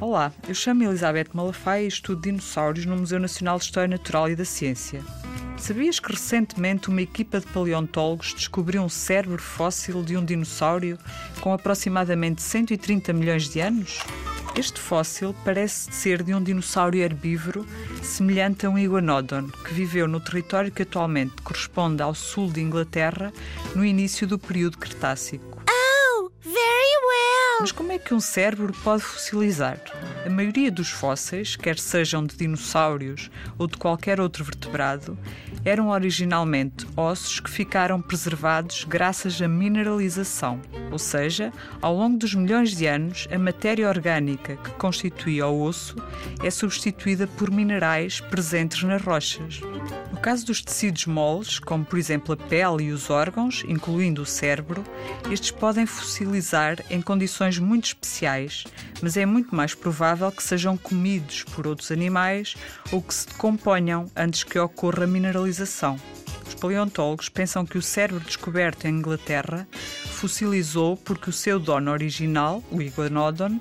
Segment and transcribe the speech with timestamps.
[0.00, 4.36] Olá, eu chamo Elizabeth Malafaia e estudo dinossauros no Museu Nacional de História Natural e
[4.36, 5.02] da Ciência.
[5.56, 10.96] Sabias que recentemente uma equipa de paleontólogos descobriu um cérebro fóssil de um dinossauro
[11.40, 13.98] com aproximadamente 130 milhões de anos?
[14.56, 17.64] Este fóssil parece ser de um dinossauro herbívoro
[18.02, 23.32] semelhante a um iguanodon, que viveu no território que atualmente corresponde ao sul de Inglaterra
[23.74, 25.62] no início do período Cretácico.
[25.68, 27.60] Oh, very well.
[27.60, 29.80] Mas como é que um cérebro pode fossilizar?
[30.26, 35.16] A maioria dos fósseis, quer sejam de dinossauros ou de qualquer outro vertebrado,
[35.64, 42.76] eram originalmente ossos que ficaram preservados graças à mineralização, ou seja, ao longo dos milhões
[42.76, 45.96] de anos, a matéria orgânica que constituía o osso
[46.42, 49.60] é substituída por minerais presentes nas rochas.
[50.18, 54.26] No caso dos tecidos moles, como por exemplo a pele e os órgãos, incluindo o
[54.26, 54.82] cérebro,
[55.30, 58.64] estes podem fossilizar em condições muito especiais,
[59.00, 62.56] mas é muito mais provável que sejam comidos por outros animais
[62.90, 65.96] ou que se decomponham antes que ocorra a mineralização.
[66.44, 69.68] Os paleontólogos pensam que o cérebro descoberto em Inglaterra
[70.06, 73.60] fossilizou porque o seu dono original, o Iguanodon,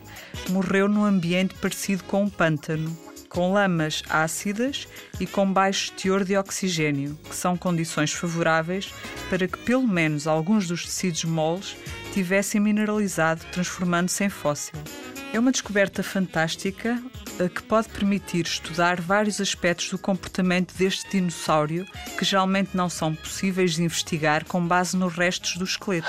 [0.50, 4.88] morreu num ambiente parecido com um pântano, com lamas ácidas
[5.20, 8.94] e com baixo teor de oxigênio, que são condições favoráveis
[9.30, 11.76] para que pelo menos alguns dos tecidos moles
[12.14, 14.80] tivessem mineralizado, transformando-se em fóssil.
[15.34, 17.02] É uma descoberta fantástica
[17.40, 21.86] eh, que pode permitir estudar vários aspectos do comportamento deste dinossauro
[22.18, 26.08] que geralmente não são possíveis de investigar com base nos restos do esqueleto.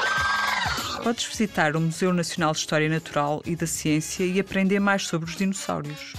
[1.02, 5.28] Podes visitar o Museu Nacional de História Natural e da Ciência e aprender mais sobre
[5.28, 6.14] os dinossauros.